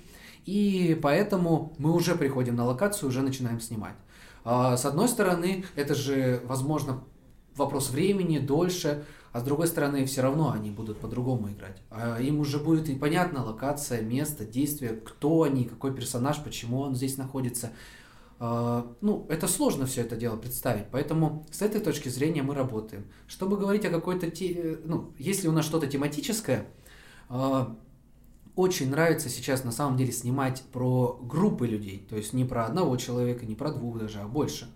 [0.48, 3.96] И поэтому мы уже приходим на локацию, уже начинаем снимать.
[4.44, 7.04] А, С одной стороны, это же, возможно,
[7.54, 11.82] вопрос времени, дольше, а с другой стороны, все равно они будут по-другому играть.
[11.90, 16.94] А Им уже будет и понятна локация, место, действие, кто они, какой персонаж, почему он
[16.94, 17.72] здесь находится.
[18.40, 23.04] А, Ну, это сложно все это дело представить, поэтому с этой точки зрения мы работаем.
[23.26, 26.64] Чтобы говорить о какой-то, те- э, ну, если у нас что-то тематическое,
[28.58, 32.96] очень нравится сейчас на самом деле снимать про группы людей, то есть не про одного
[32.96, 34.66] человека, не про двух даже, а больше.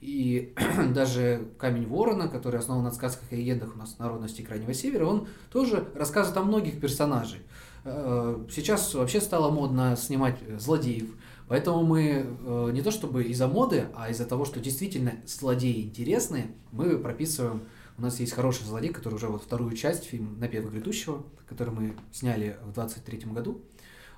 [0.00, 0.54] И
[0.94, 5.28] даже Камень Ворона, который основан на сказках и легендах у нас народности Крайнего Севера, он
[5.52, 7.40] тоже рассказывает о многих персонажей.
[7.84, 11.10] Э, Сейчас вообще стало модно снимать э, злодеев,
[11.46, 16.52] поэтому мы э, не то чтобы из-за моды, а из-за того, что действительно злодеи интересные,
[16.72, 17.64] мы прописываем
[17.98, 21.96] у нас есть хороший злодей, который уже вот вторую часть, фильм «Напев грядущего», который мы
[22.12, 23.62] сняли в 23 году.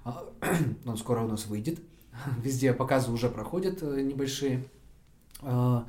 [0.05, 0.25] А,
[0.87, 1.81] Он скоро у нас выйдет.
[2.43, 4.69] Везде показы уже проходят э, небольшие.
[5.43, 5.87] А,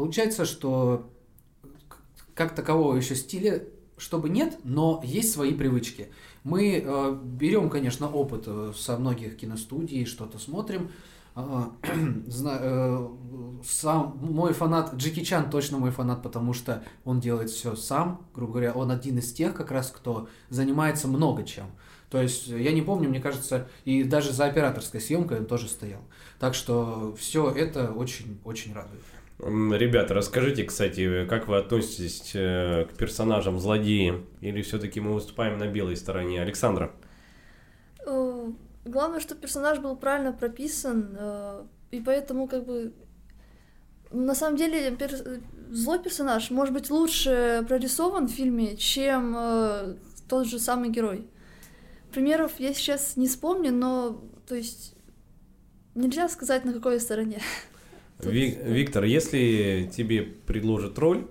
[0.00, 1.10] Получается, что
[2.34, 3.64] как такового еще стиля,
[3.98, 6.08] чтобы нет, но есть свои привычки.
[6.42, 10.90] Мы э, берем, конечно, опыт э, со многих киностудий, что-то смотрим.
[11.34, 11.70] А,
[12.26, 13.08] зна- э,
[13.64, 18.52] Сам мой фанат Джеки Чан точно мой фанат, потому что он делает все сам, грубо
[18.54, 21.66] говоря, он один из тех, как раз, кто занимается много чем.
[22.10, 26.00] То есть я не помню, мне кажется, и даже за операторской съемкой он тоже стоял.
[26.38, 29.02] Так что все это очень-очень радует.
[29.38, 34.26] Ребята, расскажите, кстати, как вы относитесь э, к персонажам злодеям?
[34.40, 36.42] Или все-таки мы выступаем на белой стороне?
[36.42, 36.90] Александра?
[38.90, 42.92] Главное, что персонаж был правильно прописан, э, и поэтому как бы
[44.10, 45.10] на самом деле пер...
[45.70, 49.94] злой персонаж может быть лучше прорисован в фильме, чем э,
[50.28, 51.26] тот же самый герой.
[52.12, 54.94] Примеров я сейчас не вспомню, но то есть
[55.94, 57.40] нельзя сказать на какой стороне.
[58.18, 61.28] Ви- Виктор, если тебе предложат роль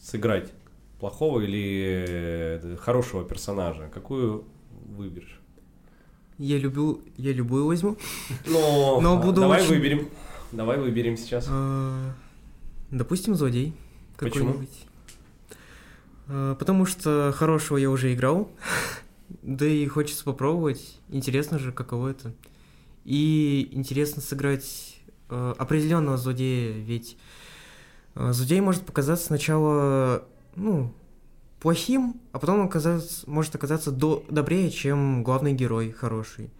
[0.00, 0.52] сыграть
[0.98, 5.41] плохого или э, хорошего персонажа, какую выберешь?
[6.42, 7.96] Я люблю, я любую возьму.
[8.48, 10.08] Но, Но буду давай очень- выберем.
[10.50, 11.46] Давай выберем сейчас.
[11.48, 12.12] А,
[12.90, 13.74] Допустим, злодей.
[14.18, 14.56] Почему?
[16.26, 18.50] А, Потому что хорошего я уже играл.
[19.42, 20.98] Да и хочется попробовать.
[21.08, 22.34] Интересно же, каково это.
[23.04, 25.00] И интересно сыграть
[25.30, 27.16] э, определенного злодея, ведь
[28.14, 30.92] э, злодей может показаться сначала, ну,
[31.62, 36.50] плохим, а потом он оказаться, может оказаться до, добрее, чем главный герой хороший.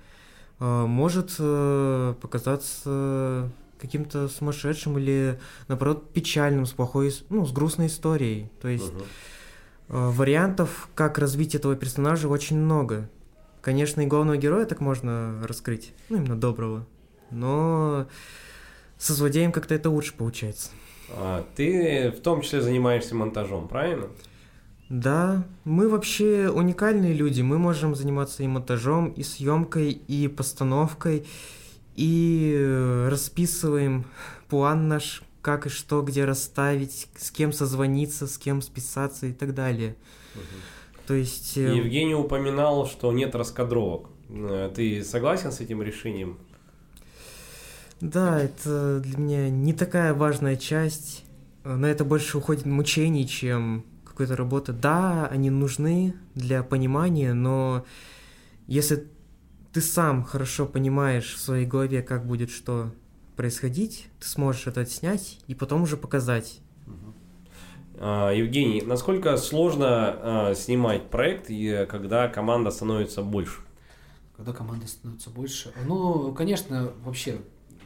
[0.61, 8.49] Э, может э, показаться каким-то сумасшедшим или, наоборот, печальным, с плохой, ну, с грустной историей.
[8.61, 8.93] То есть.
[9.89, 13.11] Э, Вариантов, как развить этого персонажа, очень много.
[13.61, 16.87] Конечно, и главного героя так можно раскрыть, ну, именно доброго.
[17.31, 18.07] Но
[18.99, 20.71] со злодеем как-то это лучше получается.
[21.11, 24.09] А, ты в том числе занимаешься монтажом, правильно?
[24.93, 27.41] Да, мы вообще уникальные люди.
[27.41, 31.27] Мы можем заниматься и монтажом, и съемкой, и постановкой,
[31.97, 34.05] и расписываем
[34.51, 39.55] план наш, как и что, где расставить, с кем созвониться, с кем списаться и так
[39.55, 39.97] далее.
[41.07, 41.57] То есть...
[41.57, 44.11] э, Евгений упоминал, что нет раскадровок.
[44.29, 46.37] Э, Ты согласен с этим решением?
[48.03, 51.25] Да, это для меня не такая важная часть.
[51.65, 54.73] Э, На это больше уходит мучений, чем какая-то работа.
[54.73, 57.85] Да, они нужны для понимания, но
[58.67, 59.09] если
[59.73, 62.93] ты сам хорошо понимаешь в своей голове, как будет что
[63.37, 66.61] происходить, ты сможешь это отснять и потом уже показать.
[67.99, 73.61] А, Евгений, насколько сложно а, снимать проект, и когда команда становится больше?
[74.37, 75.73] Когда команда становится больше.
[75.87, 77.41] Ну, конечно, вообще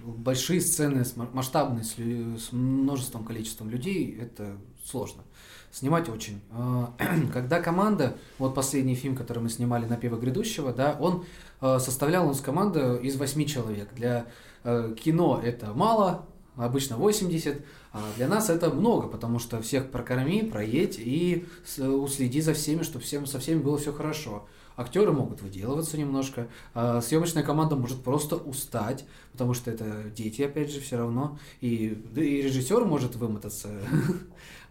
[0.06, 5.22] большие сцены масштабные, с, с множеством количеством людей, это сложно.
[5.70, 6.40] Снимать очень.
[6.52, 6.92] А,
[7.32, 11.24] Когда команда, вот последний фильм, который мы снимали на пиво грядущего, да, он
[11.60, 13.88] э, составлял у нас команда из восьми человек.
[13.94, 14.26] Для
[14.64, 16.26] э, кино это мало,
[16.56, 17.60] обычно 80,
[17.92, 22.82] а для нас это много, потому что всех прокорми, проедь и с- уследи за всеми,
[22.82, 24.46] чтобы всем, со всеми было все хорошо.
[24.76, 30.70] Актеры могут выделываться немножко, а съемочная команда может просто устать, потому что это дети, опять
[30.70, 31.38] же, все равно.
[31.60, 33.70] И, да и режиссер может вымотаться.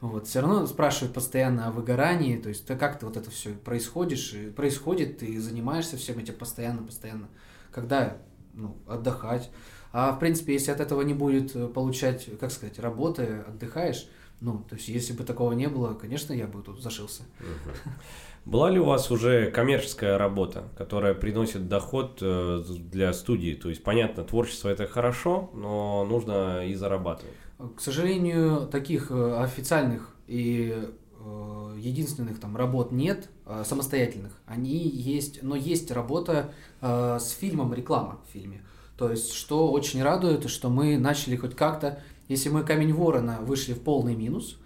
[0.01, 4.33] Вот, все равно спрашивают постоянно о выгорании, то есть как ты вот это все происходишь,
[4.33, 7.27] и происходит, ты занимаешься всем этим постоянно, постоянно.
[7.71, 8.17] Когда
[8.55, 9.49] ну, отдыхать.
[9.91, 14.07] А в принципе, если от этого не будет э, получать, как сказать, работы, отдыхаешь,
[14.41, 17.23] ну, то есть если бы такого не было, конечно, я бы тут зашился.
[18.45, 23.55] Была ли у вас уже коммерческая работа, которая приносит доход э, для студии?
[23.55, 27.33] То есть, понятно, творчество это хорошо, но нужно и зарабатывать.
[27.75, 33.29] К сожалению, таких э, официальных и э, единственных там работ нет,
[33.63, 34.33] самостоятельных.
[34.45, 38.63] Они есть, но есть работа с фильмом, реклама в фильме.
[38.97, 43.73] То есть, что очень радует, что мы начали хоть как-то, если мы «Камень ворона» вышли
[43.73, 44.57] в полный минус,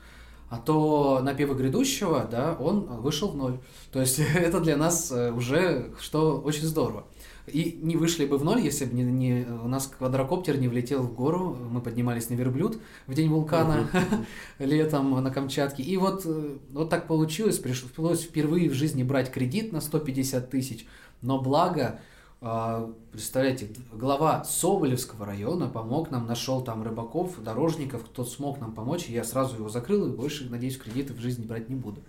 [0.49, 3.59] а то на пиво грядущего, да, он вышел в ноль.
[3.91, 7.05] То есть это для нас э, уже что очень здорово.
[7.47, 11.01] И не вышли бы в ноль, если бы не, не- у нас квадрокоптер не влетел
[11.03, 13.89] в гору, мы поднимались на верблюд в день вулкана
[14.59, 15.83] летом на Камчатке.
[15.83, 20.85] И вот, э, вот так получилось, пришлось впервые в жизни брать кредит на 150 тысяч,
[21.21, 21.99] но благо,
[22.39, 29.07] представляете, д- глава Соболевского района помог нам, нашел там рыбаков, дорожников, кто смог нам помочь,
[29.09, 32.01] и я сразу его закрыл, и больше, надеюсь, кредиты в жизни брать не буду.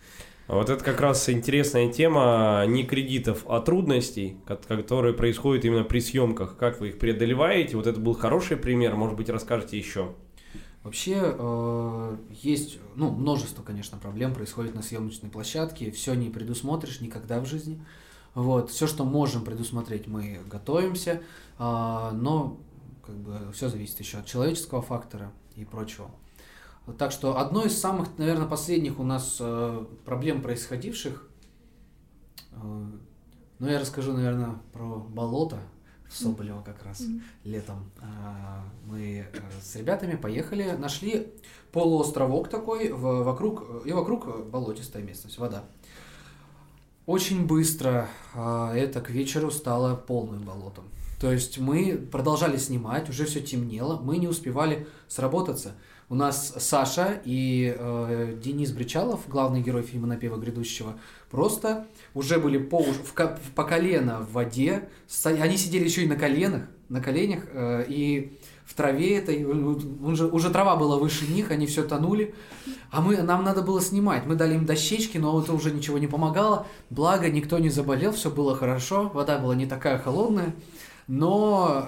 [0.47, 5.85] А Вот это как раз интересная тема не кредитов, а трудностей, ко- которые происходят именно
[5.85, 6.57] при съемках.
[6.57, 7.77] Как вы их преодолеваете?
[7.77, 10.13] Вот это был хороший пример, может быть, расскажете еще.
[10.83, 15.91] Вообще э, есть, ну, множество, конечно, проблем происходит на съемочной площадке.
[15.91, 17.85] Все не предусмотришь никогда в жизни.
[18.35, 21.21] Вот, все, что можем предусмотреть, мы готовимся,
[21.59, 22.59] а, но
[23.05, 26.11] как бы все зависит еще от человеческого фактора и прочего.
[26.99, 31.29] Так что одной из самых, наверное, последних у нас э, проблем происходивших,
[32.53, 32.57] э,
[33.59, 35.59] ну, я расскажу, наверное, про болото
[36.09, 37.03] в Соболево как раз
[37.45, 37.91] летом.
[38.01, 41.33] А, Мы э, с ребятами поехали, нашли
[41.71, 45.65] полуостровок такой, в- вокруг, и вокруг болотистая местность, вода.
[47.07, 50.85] Очень быстро а, это к вечеру стало полным болотом.
[51.21, 55.75] То есть мы продолжали снимать, уже все темнело, мы не успевали сработаться.
[56.09, 60.99] У нас Саша и э, Денис Бричалов, главный герой фильма «Напева грядущего»,
[61.31, 63.15] просто уже были по, в
[63.55, 64.89] по колено в воде.
[65.25, 68.39] Они сидели еще и на коленах, на коленях, э, и
[68.71, 72.37] в траве это, уже, уже трава была выше них, они все тонули.
[72.93, 74.27] А мы, нам надо было снимать.
[74.27, 76.69] Мы дали им дощечки, но это уже ничего не помогало.
[76.89, 79.11] Благо, никто не заболел, все было хорошо.
[79.13, 80.55] Вода была не такая холодная.
[81.09, 81.85] Но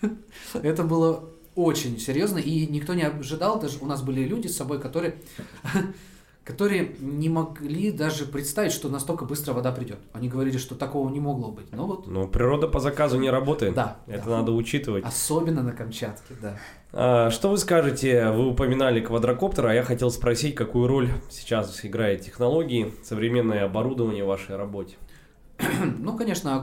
[0.54, 1.24] это было
[1.56, 5.16] очень серьезно, и никто не ожидал, даже у нас были люди с собой, которые,
[6.44, 9.98] которые не могли даже представить, что настолько быстро вода придет.
[10.12, 11.72] Они говорили, что такого не могло быть.
[11.72, 13.74] Но вот, Ну, природа по заказу не работает.
[13.74, 14.38] да, Это да.
[14.38, 15.04] надо учитывать.
[15.04, 16.58] особенно на Камчатке, да.
[16.92, 18.30] А, Что вы скажете?
[18.30, 24.28] Вы упоминали квадрокоптер, а я хотел спросить, какую роль сейчас играет технологии, современное оборудование в
[24.28, 24.96] вашей работе?
[25.98, 26.62] Ну, конечно,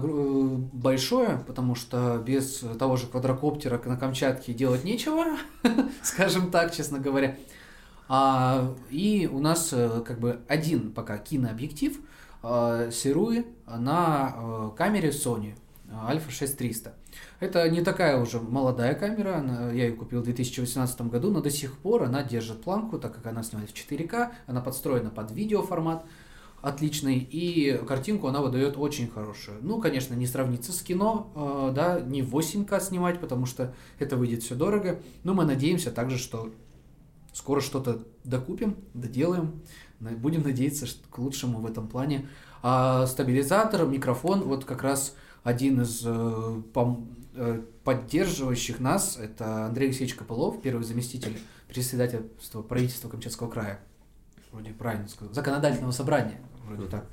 [0.73, 5.25] большое, потому что без того же квадрокоптера на Камчатке делать нечего,
[6.03, 7.35] скажем так, честно говоря.
[8.13, 11.97] А, и у нас э, как бы один пока кинообъектив
[12.43, 15.53] э, Сируи на э, камере Sony
[15.89, 16.93] Alpha 6300.
[17.39, 21.49] Это не такая уже молодая камера, она- я ее купил в 2018 году, но до
[21.49, 26.03] сих пор она держит планку, так как она снимает в 4К, она подстроена под видеоформат
[26.61, 29.59] отличный, и картинку она выдает очень хорошую.
[29.61, 34.17] Ну, конечно, не сравнится с кино, э, да, не в 8К снимать, потому что это
[34.17, 36.51] выйдет все дорого, но мы надеемся также, что
[37.33, 39.61] скоро что-то докупим, доделаем,
[39.99, 42.27] будем надеяться что к лучшему в этом плане.
[42.63, 46.09] А стабилизатор, микрофон, вот как раз один из э,
[46.73, 53.79] пом- э, поддерживающих нас, это Андрей Алексеевич Копылов, первый заместитель председательства правительства Камчатского края,
[54.51, 57.07] вроде правильно сказал, законодательного собрания, вроде так.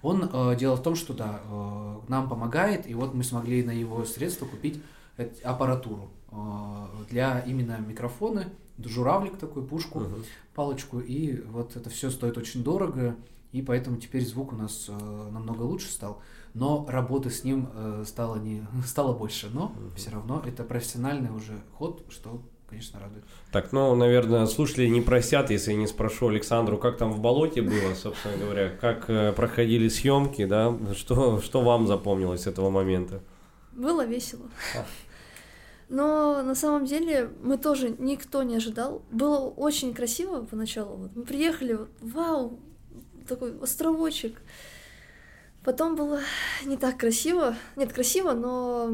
[0.00, 3.72] Он, э, дело в том, что да, э, нам помогает, и вот мы смогли на
[3.72, 4.82] его средства купить
[5.42, 6.34] аппаратуру э,
[7.10, 8.46] для именно микрофона,
[8.82, 10.24] журавлик такой, пушку, Мгм.
[10.54, 13.16] палочку, и вот это все стоит очень дорого,
[13.52, 16.20] и поэтому теперь звук у нас э, намного лучше стал,
[16.54, 19.94] но работы с ним э, стало, не, стало больше, но Мгм.
[19.96, 23.24] все равно это профессиональный уже ход, что, конечно, радует.
[23.52, 27.62] Так, ну, наверное, слушатели не простят, если я не спрошу Александру, как там в болоте
[27.62, 33.20] было, собственно говоря, как э, проходили съемки, да, что, что вам запомнилось с этого момента?
[33.72, 34.46] Было весело.
[34.76, 34.84] А.
[35.88, 39.02] Но на самом деле мы тоже никто не ожидал.
[39.10, 40.96] Было очень красиво поначалу.
[40.96, 42.60] Вот мы приехали, вот, вау,
[43.28, 44.40] такой островочек.
[45.62, 46.20] Потом было
[46.64, 47.56] не так красиво.
[47.76, 48.90] Нет, красиво, но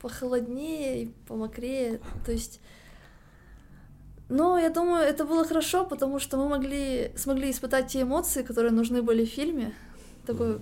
[0.00, 2.00] похолоднее и помокрее.
[2.24, 2.60] То есть...
[4.28, 8.72] Но я думаю, это было хорошо, потому что мы могли, смогли испытать те эмоции, которые
[8.72, 9.74] нужны были в фильме.
[10.24, 10.60] Такое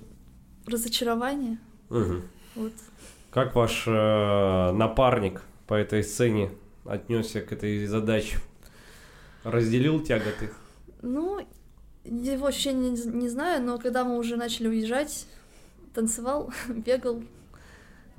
[0.67, 1.59] разочарование.
[1.89, 2.23] Мгм.
[2.57, 2.73] Вот.
[3.31, 6.51] Как ваш э, напарник по этой сцене
[6.85, 8.39] отнесся к этой задаче?
[9.45, 10.51] Разделил тяготы?
[11.01, 11.47] Ну,
[12.05, 15.27] его ощущения не, не знаю, но когда мы уже начали уезжать,
[15.95, 17.23] танцевал, бегал,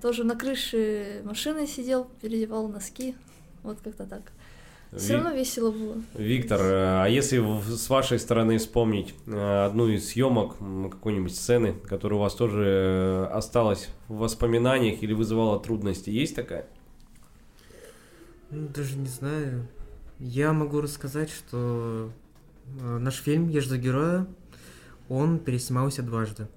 [0.02, 3.14] тоже на крыше машины сидел, переодевал носки,
[3.64, 4.32] вот как-то так.
[4.96, 5.96] Все Ви- равно весело было.
[6.16, 7.40] Виктор, э, а если
[7.70, 10.58] с вашей стороны вспомнить э, одну из съемок
[10.92, 16.66] какой-нибудь сцены, которая у вас тоже э, осталась в воспоминаниях или вызывала трудности, есть такая?
[18.50, 19.66] Ну, даже не знаю.
[20.20, 22.12] Я могу рассказать, что
[22.82, 24.28] наш фильм «Я жду героя»,
[25.08, 26.48] он переснимался дважды.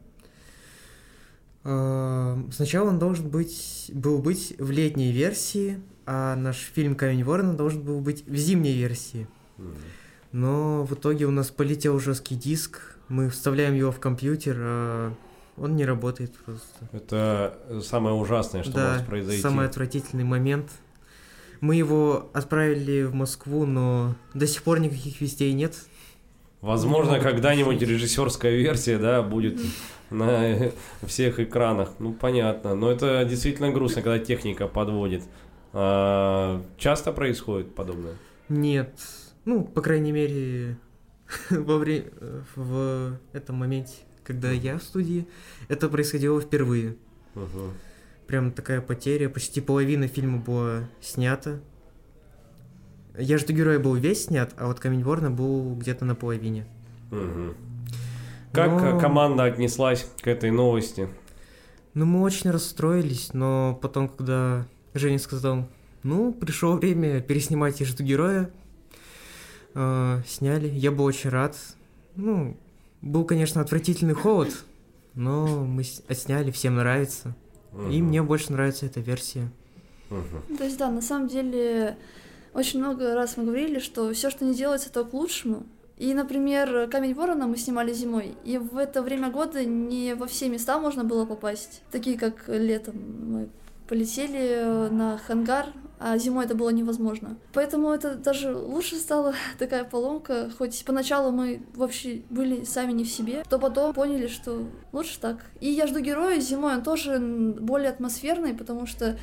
[1.62, 7.82] Сначала он должен быть, был быть в летней версии, а наш фильм «Камень ворона» должен
[7.82, 9.26] был быть в зимней версии.
[10.32, 15.14] Но в итоге у нас полетел жесткий диск, мы вставляем его в компьютер, а
[15.56, 16.88] он не работает просто.
[16.92, 19.42] Это самое ужасное, что да, может произойти.
[19.42, 20.70] самый отвратительный момент.
[21.60, 25.76] Мы его отправили в Москву, но до сих пор никаких вестей нет.
[26.60, 29.60] Возможно, когда-нибудь режиссерская версия, да, будет
[30.10, 30.72] на
[31.06, 31.90] всех экранах.
[31.98, 32.74] Ну, понятно.
[32.74, 35.22] Но это действительно грустно, когда техника подводит.
[35.76, 38.14] А, часто происходит подобное?
[38.48, 38.94] Нет.
[39.44, 40.78] Ну, по крайней мере,
[41.50, 42.06] во время
[42.54, 45.26] в этом моменте, когда я в студии,
[45.68, 46.96] это происходило впервые.
[47.34, 47.72] Мгм.
[48.28, 49.28] Прям такая потеря.
[49.28, 51.58] Почти половина фильма была снята.
[53.18, 56.66] Я жду героя был весь снят, а вот Камень Ворна был где-то наполовине.
[57.10, 57.54] Мгм.
[58.52, 61.08] Как Но- команда отнеслась к этой новости?
[61.94, 65.68] Ну, мы очень расстроились, но потом, когда Женя сказал,
[66.02, 68.50] ну, пришло время переснимать «Ежду героя»,
[69.74, 71.56] э, сняли, я был очень рад.
[72.14, 72.56] Ну,
[73.02, 74.64] был, конечно, отвратительный холод,
[75.14, 77.34] но мы отсняли, всем нравится.
[77.72, 77.90] Угу.
[77.90, 79.50] И мне больше нравится эта версия.
[80.10, 80.58] Угу.
[80.58, 81.96] То есть, да, на самом деле,
[82.52, 85.64] очень много раз мы говорили, что все, что не делается, то к лучшему.
[85.96, 90.48] И, например, «Камень ворона» мы снимали зимой, и в это время года не во все
[90.48, 92.96] места можно было попасть, такие как летом.
[93.28, 93.48] Мы
[93.88, 95.66] полетели на хангар,
[95.98, 97.36] а зимой это было невозможно.
[97.52, 103.08] Поэтому это даже лучше стала такая поломка, хоть поначалу мы вообще были сами не в
[103.08, 105.38] себе, то потом поняли, что лучше так.
[105.60, 109.16] И «Я жду героя» зимой, он тоже более атмосферный, потому что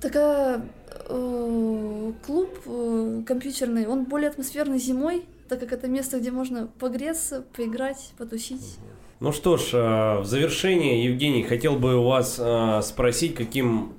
[0.00, 0.66] такая
[1.08, 7.44] э, клуб э, компьютерный, он более атмосферный зимой, так как это место, где можно погреться,
[7.54, 8.78] поиграть, потусить.
[9.20, 13.92] Ну что ж, э, в завершение, Евгений, хотел бы у вас э, спросить, каким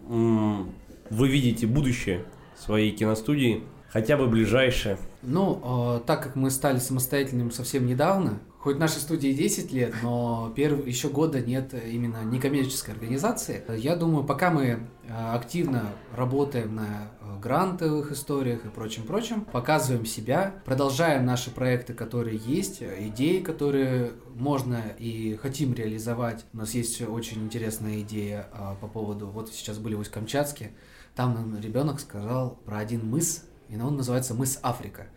[1.11, 2.25] вы видите будущее
[2.57, 4.97] своей киностудии, хотя бы ближайшее.
[5.21, 10.53] Ну, э, так как мы стали самостоятельным совсем недавно, Хоть нашей студии 10 лет, но
[10.55, 10.85] перв...
[10.85, 13.63] еще года нет именно некоммерческой организации.
[13.75, 14.77] Я думаю, пока мы э,
[15.09, 22.83] активно работаем на э, грантовых историях и прочем-прочем, показываем себя, продолжаем наши проекты, которые есть,
[22.83, 26.45] идеи, которые можно и хотим реализовать.
[26.53, 30.69] У нас есть очень интересная идея э, по поводу, вот сейчас были в Усть-Камчатске,
[31.15, 35.07] там ребенок сказал про один мыс, и он называется мыс Африка.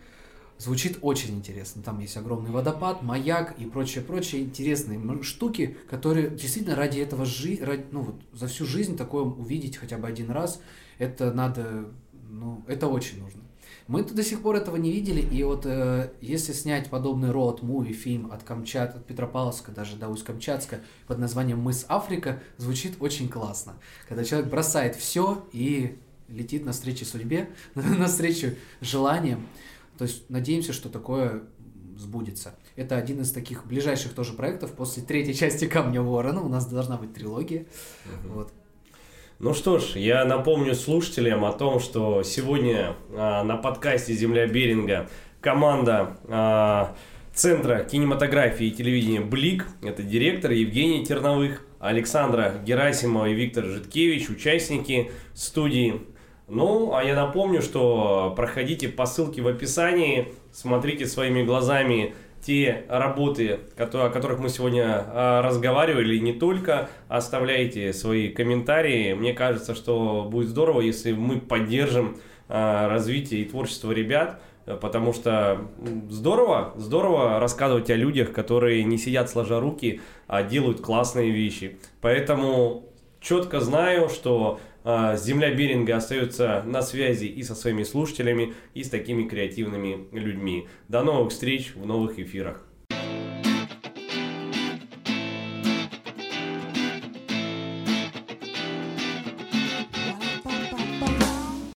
[0.59, 1.83] Звучит очень интересно.
[1.83, 7.59] Там есть огромный водопад, маяк и прочее-прочее интересные штуки, которые действительно ради этого жи...
[7.61, 7.85] ради...
[7.91, 10.61] ну вот за всю жизнь такое увидеть хотя бы один раз,
[10.99, 11.89] это надо,
[12.31, 13.43] ну, это очень нужно.
[13.87, 17.93] Мы до сих пор этого не видели, и вот э, если снять подобный роад муви
[17.93, 23.75] фильм от Камчат, от Петропавловска даже до Усть-Камчатска под названием «Мыс Африка», звучит очень классно.
[24.09, 25.99] Когда человек бросает все и
[26.29, 29.47] летит навстречу судьбе, навстречу желаниям.
[29.99, 31.43] То есть надеемся, что такое
[31.97, 32.55] сбудется.
[32.77, 34.73] Это один из таких ближайших тоже проектов.
[34.73, 37.67] После третьей части Камня Ворона у нас должна быть трилогия.
[38.07, 38.35] Угу.
[38.35, 38.53] Вот.
[39.41, 45.09] Ну что ж, я напомню слушателям о том, что сегодня а, на подкасте «Земля Беринга»
[45.41, 46.95] команда а,
[47.35, 55.11] Центра кинематографии и телевидения «Блик», это директор Евгений Терновых, Александра Герасимова и Виктор Житкевич, участники
[55.35, 56.01] студии
[56.49, 62.15] ну, а я напомню, что проходите по ссылке в описании, смотрите своими глазами
[62.45, 69.15] те работы, о которых мы сегодня а, разговаривали, не только, оставляйте свои комментарии.
[69.15, 72.19] Мне кажется, что будет здорово, если мы поддержим
[72.49, 75.59] а, развитие и творчество ребят, потому что
[76.11, 81.79] здорово, здорово рассказывать о людях, которые не сидят сложа руки, а делают классные вещи.
[82.03, 82.85] Поэтому
[83.21, 89.26] четко знаю, что Земля Беринга остается на связи и со своими слушателями, и с такими
[89.26, 90.68] креативными людьми.
[90.89, 92.66] До новых встреч в новых эфирах.